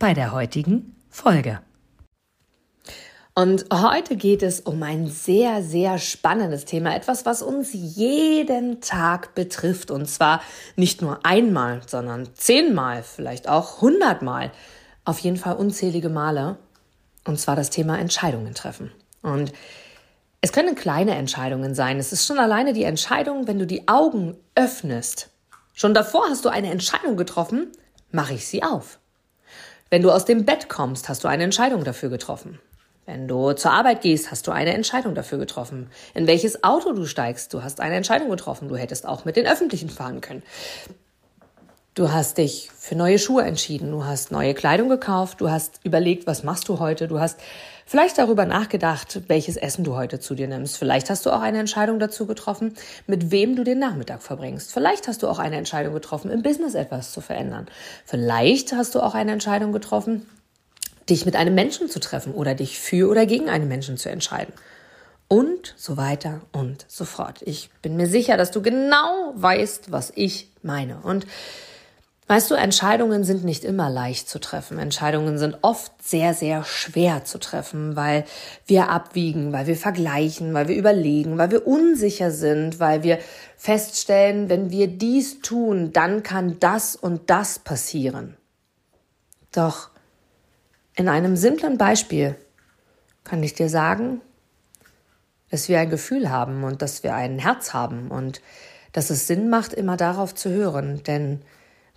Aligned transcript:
bei 0.00 0.14
der 0.14 0.32
heutigen 0.32 0.96
Folge. 1.10 1.60
Und 3.34 3.66
heute 3.72 4.16
geht 4.16 4.42
es 4.42 4.60
um 4.60 4.82
ein 4.82 5.06
sehr, 5.06 5.62
sehr 5.62 5.98
spannendes 5.98 6.64
Thema, 6.64 6.96
etwas, 6.96 7.26
was 7.26 7.42
uns 7.42 7.70
jeden 7.72 8.80
Tag 8.80 9.34
betrifft. 9.34 9.90
Und 9.90 10.06
zwar 10.06 10.40
nicht 10.74 11.00
nur 11.00 11.24
einmal, 11.24 11.82
sondern 11.86 12.34
zehnmal, 12.34 13.02
vielleicht 13.02 13.48
auch 13.48 13.82
hundertmal, 13.82 14.50
auf 15.04 15.18
jeden 15.20 15.36
Fall 15.36 15.56
unzählige 15.56 16.08
Male. 16.08 16.56
Und 17.24 17.38
zwar 17.38 17.54
das 17.54 17.70
Thema 17.70 17.98
Entscheidungen 17.98 18.54
treffen. 18.54 18.90
Und 19.22 19.52
es 20.40 20.52
können 20.52 20.74
kleine 20.74 21.14
Entscheidungen 21.14 21.74
sein. 21.74 21.98
Es 21.98 22.12
ist 22.12 22.26
schon 22.26 22.38
alleine 22.38 22.72
die 22.72 22.84
Entscheidung, 22.84 23.46
wenn 23.46 23.58
du 23.58 23.66
die 23.66 23.86
Augen 23.86 24.36
öffnest. 24.54 25.28
Schon 25.74 25.92
davor 25.92 26.24
hast 26.30 26.46
du 26.46 26.48
eine 26.48 26.70
Entscheidung 26.70 27.18
getroffen, 27.18 27.70
mache 28.10 28.32
ich 28.34 28.46
sie 28.46 28.62
auf. 28.62 28.98
Wenn 29.90 30.02
du 30.02 30.12
aus 30.12 30.24
dem 30.24 30.44
Bett 30.44 30.68
kommst, 30.68 31.08
hast 31.08 31.24
du 31.24 31.28
eine 31.28 31.42
Entscheidung 31.42 31.82
dafür 31.82 32.10
getroffen. 32.10 32.60
Wenn 33.06 33.26
du 33.26 33.52
zur 33.54 33.72
Arbeit 33.72 34.02
gehst, 34.02 34.30
hast 34.30 34.46
du 34.46 34.52
eine 34.52 34.72
Entscheidung 34.72 35.16
dafür 35.16 35.38
getroffen. 35.38 35.90
In 36.14 36.28
welches 36.28 36.62
Auto 36.62 36.92
du 36.92 37.06
steigst, 37.06 37.52
du 37.52 37.64
hast 37.64 37.80
eine 37.80 37.96
Entscheidung 37.96 38.30
getroffen. 38.30 38.68
Du 38.68 38.76
hättest 38.76 39.04
auch 39.04 39.24
mit 39.24 39.34
den 39.34 39.48
Öffentlichen 39.48 39.90
fahren 39.90 40.20
können. 40.20 40.44
Du 41.94 42.12
hast 42.12 42.38
dich 42.38 42.70
für 42.78 42.94
neue 42.94 43.18
Schuhe 43.18 43.42
entschieden, 43.42 43.90
du 43.90 44.04
hast 44.04 44.30
neue 44.30 44.54
Kleidung 44.54 44.88
gekauft, 44.88 45.40
du 45.40 45.50
hast 45.50 45.80
überlegt, 45.82 46.28
was 46.28 46.44
machst 46.44 46.68
du 46.68 46.78
heute, 46.78 47.08
du 47.08 47.18
hast 47.18 47.40
vielleicht 47.90 48.18
darüber 48.18 48.44
nachgedacht, 48.46 49.22
welches 49.26 49.56
Essen 49.56 49.82
du 49.82 49.96
heute 49.96 50.20
zu 50.20 50.36
dir 50.36 50.46
nimmst. 50.46 50.76
Vielleicht 50.76 51.10
hast 51.10 51.26
du 51.26 51.30
auch 51.30 51.40
eine 51.40 51.58
Entscheidung 51.58 51.98
dazu 51.98 52.24
getroffen, 52.24 52.76
mit 53.08 53.32
wem 53.32 53.56
du 53.56 53.64
den 53.64 53.80
Nachmittag 53.80 54.22
verbringst. 54.22 54.72
Vielleicht 54.72 55.08
hast 55.08 55.24
du 55.24 55.28
auch 55.28 55.40
eine 55.40 55.56
Entscheidung 55.56 55.92
getroffen, 55.92 56.30
im 56.30 56.42
Business 56.42 56.76
etwas 56.76 57.10
zu 57.10 57.20
verändern. 57.20 57.66
Vielleicht 58.04 58.72
hast 58.72 58.94
du 58.94 59.00
auch 59.00 59.14
eine 59.14 59.32
Entscheidung 59.32 59.72
getroffen, 59.72 60.24
dich 61.08 61.26
mit 61.26 61.34
einem 61.34 61.56
Menschen 61.56 61.88
zu 61.88 61.98
treffen 61.98 62.32
oder 62.32 62.54
dich 62.54 62.78
für 62.78 63.10
oder 63.10 63.26
gegen 63.26 63.48
einen 63.48 63.66
Menschen 63.66 63.96
zu 63.96 64.08
entscheiden. 64.08 64.54
Und 65.26 65.74
so 65.76 65.96
weiter 65.96 66.42
und 66.52 66.84
so 66.86 67.04
fort. 67.04 67.42
Ich 67.42 67.70
bin 67.82 67.96
mir 67.96 68.06
sicher, 68.06 68.36
dass 68.36 68.52
du 68.52 68.62
genau 68.62 69.32
weißt, 69.34 69.90
was 69.90 70.12
ich 70.14 70.48
meine. 70.62 71.00
Und 71.02 71.26
Weißt 72.30 72.48
du, 72.48 72.54
Entscheidungen 72.54 73.24
sind 73.24 73.42
nicht 73.42 73.64
immer 73.64 73.90
leicht 73.90 74.28
zu 74.28 74.38
treffen. 74.38 74.78
Entscheidungen 74.78 75.36
sind 75.36 75.58
oft 75.62 75.90
sehr, 76.00 76.32
sehr 76.32 76.62
schwer 76.62 77.24
zu 77.24 77.40
treffen, 77.40 77.96
weil 77.96 78.24
wir 78.66 78.88
abwiegen, 78.88 79.52
weil 79.52 79.66
wir 79.66 79.74
vergleichen, 79.74 80.54
weil 80.54 80.68
wir 80.68 80.76
überlegen, 80.76 81.38
weil 81.38 81.50
wir 81.50 81.66
unsicher 81.66 82.30
sind, 82.30 82.78
weil 82.78 83.02
wir 83.02 83.18
feststellen, 83.56 84.48
wenn 84.48 84.70
wir 84.70 84.86
dies 84.86 85.40
tun, 85.40 85.92
dann 85.92 86.22
kann 86.22 86.60
das 86.60 86.94
und 86.94 87.30
das 87.30 87.58
passieren. 87.58 88.36
Doch 89.50 89.90
in 90.94 91.08
einem 91.08 91.34
simplen 91.34 91.78
Beispiel 91.78 92.36
kann 93.24 93.42
ich 93.42 93.54
dir 93.54 93.68
sagen, 93.68 94.20
dass 95.50 95.68
wir 95.68 95.80
ein 95.80 95.90
Gefühl 95.90 96.30
haben 96.30 96.62
und 96.62 96.80
dass 96.80 97.02
wir 97.02 97.12
ein 97.12 97.40
Herz 97.40 97.74
haben 97.74 98.08
und 98.08 98.40
dass 98.92 99.10
es 99.10 99.26
Sinn 99.26 99.50
macht, 99.50 99.72
immer 99.72 99.96
darauf 99.96 100.32
zu 100.32 100.50
hören, 100.50 101.02
denn 101.02 101.42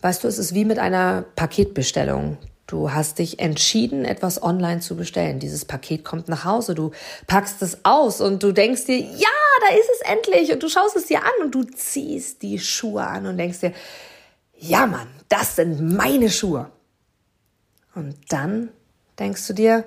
Weißt 0.04 0.22
du, 0.22 0.28
es 0.28 0.38
ist 0.38 0.54
wie 0.54 0.66
mit 0.66 0.80
einer 0.80 1.22
Paketbestellung. 1.38 2.38
Du 2.68 2.92
hast 2.92 3.20
dich 3.20 3.40
entschieden, 3.40 4.04
etwas 4.04 4.44
online 4.44 4.82
zu 4.82 4.98
bestellen. 4.98 5.40
Dieses 5.40 5.64
Paket 5.64 6.04
kommt 6.04 6.28
nach 6.28 6.44
Hause, 6.44 6.76
du 6.76 6.92
packst 7.26 7.62
es 7.62 7.86
aus 7.86 8.20
und 8.20 8.44
du 8.44 8.52
denkst 8.52 8.84
dir, 8.84 9.00
ja, 9.00 9.30
da 9.62 9.74
ist 9.74 9.90
es 9.96 10.02
endlich. 10.02 10.52
Und 10.52 10.62
du 10.62 10.68
schaust 10.68 10.98
es 10.98 11.06
dir 11.06 11.24
an 11.24 11.32
und 11.42 11.56
du 11.56 11.64
ziehst 11.64 12.42
die 12.42 12.60
Schuhe 12.60 13.08
an 13.08 13.28
und 13.28 13.38
denkst 13.38 13.62
dir, 13.62 13.72
ja, 14.58 14.86
Mann, 14.88 15.08
das 15.30 15.56
sind 15.56 15.96
meine 15.96 16.30
Schuhe. 16.30 16.70
Und 17.96 18.18
dann 18.28 18.72
denkst 19.18 19.48
du 19.48 19.54
dir, 19.54 19.86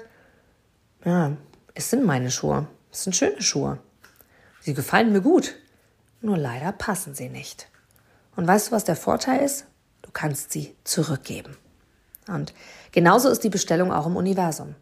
ja, 1.04 1.36
es 1.74 1.90
sind 1.90 2.06
meine 2.06 2.30
Schuhe. 2.30 2.66
Es 2.90 3.04
sind 3.04 3.14
schöne 3.14 3.42
Schuhe. 3.42 3.80
Sie 4.62 4.72
gefallen 4.72 5.12
mir 5.12 5.20
gut. 5.20 5.56
Nur 6.22 6.38
leider 6.38 6.72
passen 6.72 7.14
sie 7.14 7.28
nicht. 7.28 7.68
Und 8.34 8.46
weißt 8.46 8.68
du, 8.68 8.72
was 8.72 8.84
der 8.84 8.96
Vorteil 8.96 9.44
ist? 9.44 9.66
Kannst 10.12 10.52
sie 10.52 10.74
zurückgeben. 10.84 11.56
Und 12.28 12.52
genauso 12.92 13.28
ist 13.28 13.44
die 13.44 13.50
Bestellung 13.50 13.92
auch 13.92 14.06
im 14.06 14.16
Universum. 14.16 14.74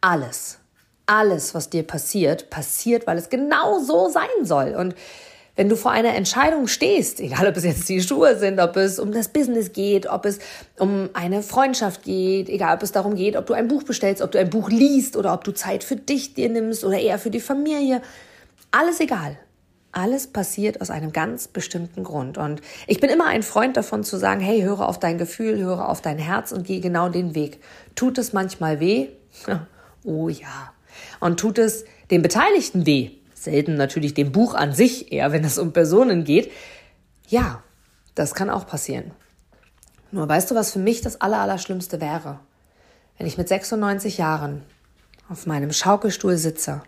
Alles, 0.00 0.58
alles, 1.06 1.54
was 1.54 1.70
dir 1.70 1.82
passiert, 1.82 2.50
passiert, 2.50 3.06
weil 3.06 3.18
es 3.18 3.28
genau 3.28 3.80
so 3.80 4.08
sein 4.08 4.44
soll. 4.44 4.74
Und 4.74 4.94
wenn 5.56 5.68
du 5.68 5.76
vor 5.76 5.92
einer 5.92 6.14
Entscheidung 6.14 6.66
stehst, 6.66 7.20
egal 7.20 7.46
ob 7.46 7.56
es 7.56 7.64
jetzt 7.64 7.88
die 7.88 8.02
Schuhe 8.02 8.36
sind, 8.36 8.58
ob 8.58 8.76
es 8.76 8.98
um 8.98 9.12
das 9.12 9.28
Business 9.28 9.72
geht, 9.72 10.06
ob 10.06 10.24
es 10.24 10.40
um 10.78 11.10
eine 11.12 11.42
Freundschaft 11.42 12.02
geht, 12.02 12.48
egal 12.48 12.76
ob 12.76 12.82
es 12.82 12.92
darum 12.92 13.14
geht, 13.14 13.36
ob 13.36 13.46
du 13.46 13.54
ein 13.54 13.68
Buch 13.68 13.84
bestellst, 13.84 14.20
ob 14.20 14.32
du 14.32 14.38
ein 14.38 14.50
Buch 14.50 14.68
liest 14.68 15.16
oder 15.16 15.32
ob 15.32 15.44
du 15.44 15.52
Zeit 15.52 15.84
für 15.84 15.96
dich 15.96 16.34
dir 16.34 16.48
nimmst 16.48 16.84
oder 16.84 16.98
eher 16.98 17.18
für 17.18 17.30
die 17.30 17.40
Familie, 17.40 18.02
alles 18.72 18.98
egal. 18.98 19.38
Alles 19.94 20.26
passiert 20.26 20.80
aus 20.80 20.90
einem 20.90 21.12
ganz 21.12 21.46
bestimmten 21.46 22.02
Grund. 22.02 22.36
Und 22.36 22.60
ich 22.88 22.98
bin 22.98 23.10
immer 23.10 23.26
ein 23.26 23.44
Freund 23.44 23.76
davon 23.76 24.02
zu 24.02 24.16
sagen, 24.16 24.40
hey, 24.40 24.62
höre 24.62 24.88
auf 24.88 24.98
dein 24.98 25.18
Gefühl, 25.18 25.58
höre 25.58 25.88
auf 25.88 26.00
dein 26.00 26.18
Herz 26.18 26.50
und 26.50 26.66
geh 26.66 26.80
genau 26.80 27.08
den 27.08 27.36
Weg. 27.36 27.60
Tut 27.94 28.18
es 28.18 28.32
manchmal 28.32 28.80
weh? 28.80 29.08
Oh 30.06 30.28
ja. 30.28 30.74
Und 31.18 31.40
tut 31.40 31.56
es 31.56 31.86
den 32.10 32.20
Beteiligten 32.20 32.84
weh? 32.84 33.12
Selten 33.32 33.76
natürlich 33.76 34.12
dem 34.12 34.32
Buch 34.32 34.52
an 34.52 34.74
sich, 34.74 35.12
eher 35.12 35.32
wenn 35.32 35.44
es 35.44 35.56
um 35.58 35.72
Personen 35.72 36.24
geht. 36.24 36.52
Ja, 37.26 37.62
das 38.14 38.34
kann 38.34 38.50
auch 38.50 38.66
passieren. 38.66 39.12
Nur 40.10 40.28
weißt 40.28 40.50
du, 40.50 40.54
was 40.54 40.72
für 40.72 40.78
mich 40.78 41.00
das 41.00 41.22
Allerallerschlimmste 41.22 42.02
wäre? 42.02 42.38
Wenn 43.16 43.26
ich 43.26 43.38
mit 43.38 43.48
96 43.48 44.18
Jahren 44.18 44.62
auf 45.30 45.46
meinem 45.46 45.72
Schaukelstuhl 45.72 46.36
sitze 46.36 46.82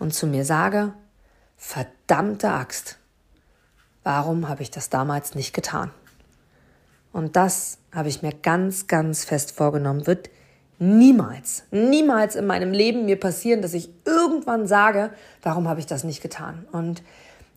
und 0.00 0.12
zu 0.12 0.26
mir 0.26 0.44
sage, 0.44 0.94
verdammte 1.62 2.50
Axt, 2.50 2.98
warum 4.02 4.48
habe 4.48 4.62
ich 4.62 4.72
das 4.72 4.90
damals 4.90 5.36
nicht 5.36 5.54
getan? 5.54 5.92
Und 7.12 7.36
das 7.36 7.78
habe 7.94 8.08
ich 8.08 8.20
mir 8.20 8.32
ganz, 8.32 8.88
ganz 8.88 9.24
fest 9.24 9.52
vorgenommen, 9.52 10.08
wird 10.08 10.28
niemals, 10.80 11.62
niemals 11.70 12.34
in 12.34 12.46
meinem 12.46 12.72
Leben 12.72 13.04
mir 13.04 13.18
passieren, 13.18 13.62
dass 13.62 13.74
ich 13.74 13.88
irgendwann 14.04 14.66
sage, 14.66 15.10
warum 15.42 15.68
habe 15.68 15.78
ich 15.78 15.86
das 15.86 16.02
nicht 16.02 16.20
getan? 16.20 16.66
Und 16.72 17.04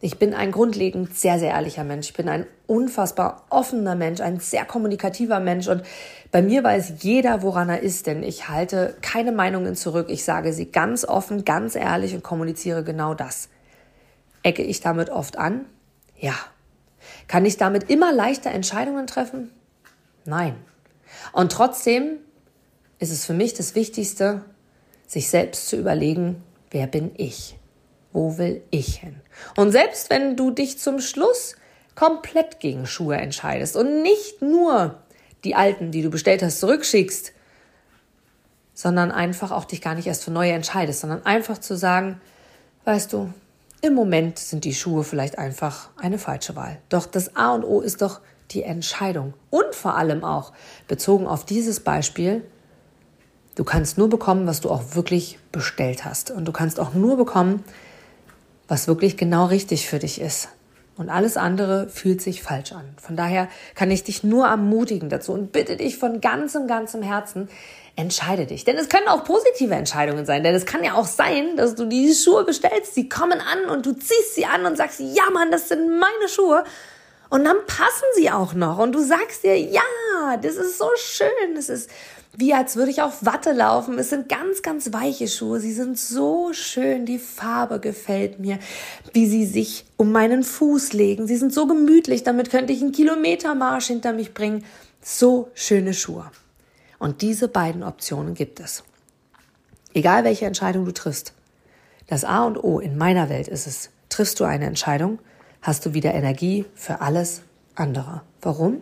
ich 0.01 0.19
bin 0.19 0.35
ein 0.35 0.51
grundlegend 0.51 1.17
sehr, 1.17 1.39
sehr 1.39 1.49
ehrlicher 1.49 1.83
Mensch. 1.83 2.09
Ich 2.09 2.15
bin 2.15 2.29
ein 2.29 2.45
unfassbar 2.67 3.44
offener 3.49 3.95
Mensch, 3.95 4.21
ein 4.21 4.39
sehr 4.39 4.65
kommunikativer 4.65 5.39
Mensch. 5.39 5.67
Und 5.67 5.81
bei 6.31 6.44
mir 6.44 6.63
weiß 6.63 6.94
jeder, 6.99 7.41
woran 7.41 7.69
er 7.69 7.81
ist, 7.81 8.05
denn 8.05 8.21
ich 8.21 8.49
halte 8.49 8.95
keine 9.01 9.31
Meinungen 9.31 9.75
zurück. 9.75 10.07
Ich 10.09 10.23
sage 10.23 10.53
sie 10.53 10.67
ganz 10.67 11.05
offen, 11.05 11.44
ganz 11.44 11.75
ehrlich 11.75 12.13
und 12.13 12.21
kommuniziere 12.21 12.83
genau 12.83 13.15
das. 13.15 13.49
Ecke 14.45 14.61
ich 14.61 14.79
damit 14.79 15.09
oft 15.09 15.38
an? 15.38 15.66
Ja. 16.19 16.35
Kann 17.28 17.45
ich 17.45 17.57
damit 17.57 17.89
immer 17.89 18.13
leichter 18.13 18.51
Entscheidungen 18.51 19.07
treffen? 19.07 19.50
Nein. 20.23 20.56
Und 21.33 21.51
trotzdem 21.51 22.17
ist 23.00 23.11
es 23.11 23.25
für 23.25 23.33
mich 23.33 23.56
das 23.56 23.74
Wichtigste, 23.74 24.45
sich 25.07 25.30
selbst 25.30 25.68
zu 25.68 25.77
überlegen, 25.77 26.44
wer 26.69 26.86
bin 26.86 27.12
ich? 27.18 27.57
Wo 28.13 28.38
will 28.38 28.62
ich 28.69 28.97
hin? 28.97 29.15
Und 29.57 29.71
selbst 29.71 30.12
wenn 30.12 30.36
du 30.36 30.51
dich 30.51 30.77
zum 30.77 31.00
Schluss 31.00 31.56
komplett 31.95 32.59
gegen 32.59 32.86
Schuhe 32.86 33.18
entscheidest 33.18 33.75
und 33.75 34.03
nicht 34.03 34.44
nur 34.44 35.00
die 35.44 35.56
alten, 35.56 35.92
die 35.92 36.03
du 36.03 36.12
bestellt 36.12 36.44
hast, 36.44 36.59
zurückschickst, 36.59 37.33
sondern 38.75 39.12
einfach 39.12 39.51
auch 39.51 39.65
dich 39.65 39.81
gar 39.81 39.95
nicht 39.95 40.06
erst 40.06 40.24
für 40.24 40.31
neue 40.31 40.51
entscheidest, 40.51 41.00
sondern 41.00 41.25
einfach 41.25 41.57
zu 41.57 41.75
sagen, 41.75 42.21
weißt 42.83 43.12
du, 43.12 43.33
im 43.85 43.93
Moment 43.93 44.39
sind 44.39 44.65
die 44.65 44.73
Schuhe 44.73 45.03
vielleicht 45.03 45.37
einfach 45.37 45.89
eine 45.97 46.17
falsche 46.17 46.55
Wahl. 46.55 46.77
Doch 46.89 47.05
das 47.05 47.35
A 47.35 47.53
und 47.53 47.63
O 47.63 47.81
ist 47.81 48.01
doch 48.01 48.21
die 48.51 48.63
Entscheidung. 48.63 49.33
Und 49.49 49.73
vor 49.73 49.95
allem 49.95 50.23
auch 50.23 50.53
bezogen 50.87 51.27
auf 51.27 51.45
dieses 51.45 51.79
Beispiel, 51.79 52.43
du 53.55 53.63
kannst 53.63 53.97
nur 53.97 54.09
bekommen, 54.09 54.47
was 54.47 54.61
du 54.61 54.69
auch 54.69 54.95
wirklich 54.95 55.39
bestellt 55.51 56.05
hast. 56.05 56.31
Und 56.31 56.45
du 56.45 56.51
kannst 56.51 56.79
auch 56.79 56.93
nur 56.93 57.17
bekommen, 57.17 57.63
was 58.67 58.87
wirklich 58.87 59.17
genau 59.17 59.45
richtig 59.45 59.87
für 59.87 59.99
dich 59.99 60.19
ist. 60.19 60.49
Und 60.97 61.09
alles 61.09 61.36
andere 61.36 61.89
fühlt 61.89 62.21
sich 62.21 62.42
falsch 62.42 62.71
an. 62.71 62.86
Von 63.01 63.18
daher 63.18 63.50
kann 63.75 63.92
ich 63.92 64.03
dich 64.03 64.24
nur 64.24 64.47
ermutigen 64.47 65.09
dazu 65.09 65.33
und 65.33 65.51
bitte 65.51 65.75
dich 65.75 65.97
von 65.97 66.21
ganzem, 66.21 66.68
ganzem 66.68 67.01
Herzen, 67.01 67.50
entscheide 67.97 68.45
dich. 68.45 68.63
Denn 68.63 68.77
es 68.77 68.89
können 68.89 69.07
auch 69.07 69.24
positive 69.24 69.74
Entscheidungen 69.74 70.25
sein. 70.25 70.44
Denn 70.44 70.56
es 70.56 70.65
kann 70.65 70.83
ja 70.83 70.94
auch 70.94 71.06
sein, 71.06 71.57
dass 71.57 71.75
du 71.75 71.86
die 71.86 72.13
Schuhe 72.13 72.45
bestellst, 72.45 72.95
die 72.95 73.09
kommen 73.09 73.39
an 73.42 73.69
und 73.69 73.86
du 73.86 73.94
ziehst 73.94 74.36
sie 74.36 74.45
an 74.45 74.65
und 74.65 74.77
sagst, 74.77 75.00
ja 75.00 75.30
Mann, 75.33 75.51
das 75.51 75.69
sind 75.69 76.00
meine 76.00 76.30
Schuhe. 76.30 76.63
Und 77.30 77.44
dann 77.44 77.57
passen 77.65 78.06
sie 78.15 78.30
auch 78.30 78.53
noch. 78.53 78.77
Und 78.77 78.94
du 78.94 79.00
sagst 79.00 79.44
dir, 79.44 79.59
ja, 79.59 79.81
das 80.42 80.56
ist 80.56 80.77
so 80.77 80.89
schön. 80.95 81.56
Das 81.56 81.69
ist 81.69 81.89
wie 82.37 82.53
als 82.53 82.75
würde 82.75 82.91
ich 82.91 83.01
auf 83.01 83.25
Watte 83.25 83.51
laufen. 83.53 83.97
Es 83.97 84.09
sind 84.09 84.27
ganz, 84.29 84.61
ganz 84.61 84.91
weiche 84.91 85.27
Schuhe. 85.27 85.59
Sie 85.59 85.73
sind 85.73 85.97
so 85.97 86.51
schön. 86.53 87.05
Die 87.05 87.19
Farbe 87.19 87.79
gefällt 87.79 88.39
mir, 88.39 88.59
wie 89.13 89.27
sie 89.27 89.45
sich 89.45 89.85
um 89.97 90.11
meinen 90.11 90.43
Fuß 90.43 90.93
legen. 90.93 91.27
Sie 91.27 91.37
sind 91.37 91.53
so 91.53 91.65
gemütlich. 91.67 92.23
Damit 92.23 92.49
könnte 92.49 92.73
ich 92.73 92.81
einen 92.81 92.91
Kilometermarsch 92.91 93.87
hinter 93.87 94.13
mich 94.13 94.33
bringen. 94.33 94.65
So 95.01 95.49
schöne 95.53 95.93
Schuhe. 95.93 96.29
Und 96.99 97.21
diese 97.21 97.47
beiden 97.47 97.83
Optionen 97.83 98.33
gibt 98.33 98.59
es. 98.59 98.83
Egal 99.93 100.23
welche 100.23 100.45
Entscheidung 100.45 100.85
du 100.85 100.91
triffst. 100.91 101.33
Das 102.07 102.25
A 102.25 102.43
und 102.43 102.57
O 102.57 102.79
in 102.79 102.97
meiner 102.97 103.29
Welt 103.29 103.47
ist 103.47 103.65
es, 103.65 103.89
triffst 104.09 104.39
du 104.39 104.43
eine 104.43 104.65
Entscheidung, 104.65 105.19
hast 105.61 105.85
du 105.85 105.93
wieder 105.93 106.13
Energie 106.13 106.65
für 106.75 107.01
alles 107.01 107.41
andere. 107.75 108.21
Warum? 108.41 108.81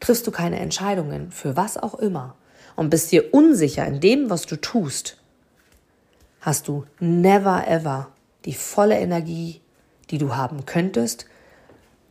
Triffst 0.00 0.26
du 0.26 0.30
keine 0.30 0.58
Entscheidungen 0.58 1.30
für 1.30 1.56
was 1.56 1.76
auch 1.76 1.94
immer 1.94 2.34
und 2.78 2.90
bist 2.90 3.10
dir 3.10 3.34
unsicher 3.34 3.84
in 3.86 3.98
dem, 3.98 4.30
was 4.30 4.46
du 4.46 4.54
tust, 4.54 5.16
hast 6.40 6.68
du 6.68 6.84
never 7.00 7.66
ever 7.66 8.10
die 8.44 8.54
volle 8.54 8.96
Energie, 9.00 9.60
die 10.10 10.18
du 10.18 10.36
haben 10.36 10.64
könntest, 10.64 11.26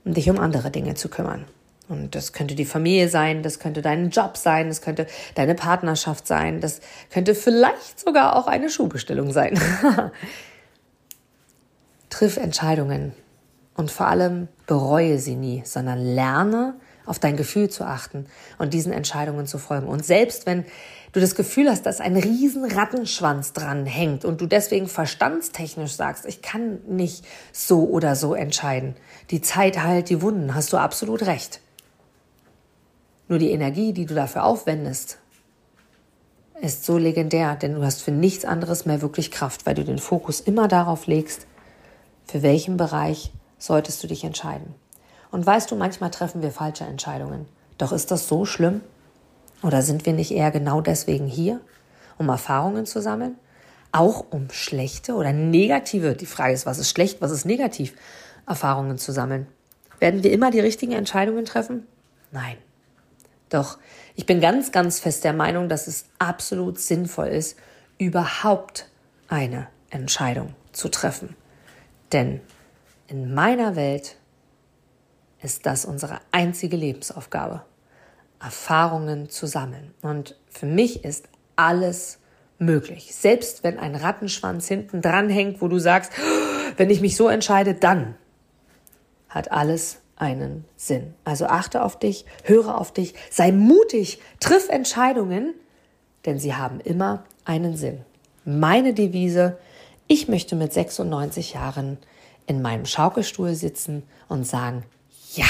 um 0.03 0.13
dich 0.13 0.29
um 0.29 0.37
andere 0.37 0.69
Dinge 0.69 0.95
zu 0.95 1.07
kümmern. 1.07 1.45
Und 1.87 2.15
das 2.15 2.33
könnte 2.33 2.53
die 2.53 2.65
Familie 2.65 3.07
sein, 3.07 3.43
das 3.43 3.59
könnte 3.59 3.81
dein 3.81 4.09
Job 4.09 4.35
sein, 4.35 4.67
das 4.67 4.81
könnte 4.81 5.07
deine 5.35 5.55
Partnerschaft 5.55 6.27
sein, 6.27 6.59
das 6.59 6.81
könnte 7.11 7.33
vielleicht 7.33 7.97
sogar 7.97 8.35
auch 8.35 8.47
eine 8.47 8.69
Schuhbestellung 8.69 9.31
sein. 9.31 9.57
Triff 12.09 12.35
Entscheidungen 12.35 13.13
und 13.75 13.89
vor 13.89 14.07
allem 14.07 14.49
bereue 14.65 15.17
sie 15.17 15.35
nie, 15.35 15.61
sondern 15.63 16.03
lerne 16.03 16.73
auf 17.07 17.19
dein 17.19 17.37
Gefühl 17.37 17.69
zu 17.69 17.85
achten 17.85 18.25
und 18.57 18.73
diesen 18.73 18.91
Entscheidungen 18.91 19.47
zu 19.47 19.57
folgen. 19.57 19.87
Und 19.87 20.05
selbst 20.05 20.45
wenn 20.45 20.65
du 21.13 21.19
das 21.19 21.35
Gefühl 21.35 21.69
hast, 21.69 21.85
dass 21.85 22.01
ein 22.01 22.15
riesen 22.15 22.65
Rattenschwanz 22.65 23.53
dran 23.53 23.85
hängt 23.85 24.25
und 24.25 24.41
du 24.41 24.45
deswegen 24.45 24.87
verstandstechnisch 24.87 25.93
sagst, 25.93 26.25
ich 26.25 26.41
kann 26.41 26.79
nicht 26.87 27.25
so 27.51 27.85
oder 27.85 28.15
so 28.15 28.35
entscheiden, 28.35 28.95
die 29.31 29.41
Zeit 29.41 29.81
heilt 29.81 30.09
die 30.09 30.21
Wunden, 30.21 30.53
hast 30.53 30.73
du 30.73 30.77
absolut 30.77 31.25
recht. 31.25 31.61
Nur 33.29 33.39
die 33.39 33.51
Energie, 33.51 33.93
die 33.93 34.05
du 34.05 34.13
dafür 34.13 34.43
aufwendest, 34.43 35.17
ist 36.61 36.85
so 36.85 36.97
legendär, 36.97 37.55
denn 37.55 37.75
du 37.75 37.83
hast 37.83 38.01
für 38.01 38.11
nichts 38.11 38.45
anderes 38.45 38.85
mehr 38.85 39.01
wirklich 39.01 39.31
Kraft, 39.31 39.65
weil 39.65 39.75
du 39.75 39.83
den 39.83 39.99
Fokus 39.99 40.39
immer 40.39 40.67
darauf 40.67 41.07
legst, 41.07 41.45
für 42.25 42.41
welchen 42.41 42.77
Bereich 42.77 43.31
solltest 43.57 44.03
du 44.03 44.07
dich 44.07 44.23
entscheiden. 44.23 44.75
Und 45.31 45.45
weißt 45.45 45.69
du, 45.71 45.75
manchmal 45.75 46.11
treffen 46.11 46.41
wir 46.41 46.51
falsche 46.51 46.85
Entscheidungen. 46.85 47.47
Doch 47.77 47.91
ist 47.91 48.11
das 48.11 48.27
so 48.27 48.45
schlimm? 48.45 48.81
Oder 49.63 49.81
sind 49.81 50.05
wir 50.05 50.13
nicht 50.13 50.31
eher 50.31 50.51
genau 50.51 50.81
deswegen 50.81 51.27
hier, 51.27 51.59
um 52.17 52.29
Erfahrungen 52.29 52.85
zu 52.85 53.01
sammeln? 53.01 53.35
Auch 53.91 54.25
um 54.29 54.49
schlechte 54.51 55.13
oder 55.13 55.33
negative, 55.33 56.13
die 56.13 56.25
Frage 56.25 56.53
ist, 56.53 56.65
was 56.65 56.77
ist 56.77 56.89
schlecht, 56.89 57.21
was 57.21 57.31
ist 57.31 57.45
negativ, 57.45 57.93
Erfahrungen 58.45 58.97
zu 58.97 59.11
sammeln. 59.11 59.47
Werden 59.99 60.23
wir 60.23 60.31
immer 60.31 60.51
die 60.51 60.59
richtigen 60.59 60.91
Entscheidungen 60.91 61.45
treffen? 61.45 61.87
Nein. 62.31 62.57
Doch 63.49 63.77
ich 64.15 64.25
bin 64.25 64.41
ganz, 64.41 64.71
ganz 64.71 64.99
fest 64.99 65.23
der 65.23 65.33
Meinung, 65.33 65.69
dass 65.69 65.87
es 65.87 66.05
absolut 66.19 66.79
sinnvoll 66.79 67.27
ist, 67.27 67.57
überhaupt 67.97 68.89
eine 69.27 69.67
Entscheidung 69.89 70.53
zu 70.71 70.89
treffen. 70.89 71.35
Denn 72.11 72.41
in 73.07 73.33
meiner 73.33 73.75
Welt 73.75 74.17
ist 75.41 75.65
das 75.65 75.85
unsere 75.85 76.19
einzige 76.31 76.77
Lebensaufgabe, 76.77 77.63
Erfahrungen 78.39 79.29
zu 79.29 79.47
sammeln. 79.47 79.93
Und 80.01 80.35
für 80.49 80.65
mich 80.65 81.03
ist 81.03 81.27
alles 81.55 82.19
möglich. 82.59 83.13
Selbst 83.13 83.63
wenn 83.63 83.79
ein 83.79 83.95
Rattenschwanz 83.95 84.67
hinten 84.67 85.01
dran 85.01 85.29
hängt, 85.29 85.61
wo 85.61 85.67
du 85.67 85.79
sagst, 85.79 86.11
wenn 86.77 86.89
ich 86.89 87.01
mich 87.01 87.15
so 87.15 87.27
entscheide, 87.27 87.73
dann 87.73 88.15
hat 89.29 89.51
alles 89.51 89.99
einen 90.15 90.65
Sinn. 90.75 91.13
Also 91.23 91.45
achte 91.45 91.83
auf 91.83 91.99
dich, 91.99 92.25
höre 92.43 92.79
auf 92.79 92.91
dich, 92.91 93.13
sei 93.29 93.51
mutig, 93.51 94.19
triff 94.39 94.69
Entscheidungen, 94.69 95.53
denn 96.25 96.39
sie 96.39 96.55
haben 96.55 96.79
immer 96.79 97.23
einen 97.45 97.77
Sinn. 97.77 98.03
Meine 98.43 98.93
Devise, 98.93 99.57
ich 100.07 100.27
möchte 100.27 100.55
mit 100.55 100.73
96 100.73 101.53
Jahren 101.53 101.97
in 102.47 102.61
meinem 102.61 102.85
Schaukelstuhl 102.85 103.53
sitzen 103.53 104.03
und 104.27 104.45
sagen, 104.45 104.83
ja, 105.37 105.47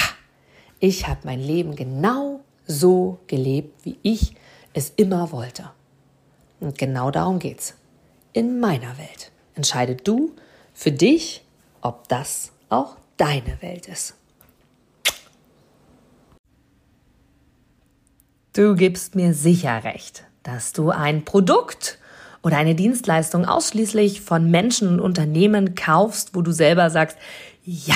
ich 0.80 1.07
habe 1.07 1.22
mein 1.24 1.39
Leben 1.39 1.75
genau 1.75 2.42
so 2.66 3.19
gelebt, 3.28 3.86
wie 3.86 3.98
ich 4.04 4.36
es 4.74 4.92
immer 4.95 5.31
wollte. 5.31 5.72
Und 6.60 6.78
genau 6.78 7.12
darum 7.12 7.39
geht's. 7.39 7.75
In 8.34 8.60
meiner 8.60 8.98
Welt. 8.98 9.31
Entscheide 9.56 9.95
du 9.95 10.36
für 10.74 10.92
dich, 10.92 11.44
ob 11.81 12.07
das 12.07 12.51
auch 12.69 12.98
deine 13.16 13.62
Welt 13.62 13.88
ist. 13.88 14.16
Du 18.54 18.75
gibst 18.75 19.16
mir 19.16 19.34
sicher 19.34 19.84
recht, 19.84 20.24
dass 20.44 20.74
du 20.74 20.89
ein 20.89 21.25
Produkt 21.25 22.00
oder 22.44 22.57
eine 22.57 22.75
Dienstleistung 22.75 23.45
ausschließlich 23.45 24.22
von 24.22 24.50
Menschen 24.50 24.89
und 24.89 25.00
Unternehmen 25.00 25.75
kaufst, 25.75 26.36
wo 26.36 26.42
du 26.42 26.51
selber 26.51 26.89
sagst, 26.89 27.18
ja, 27.63 27.95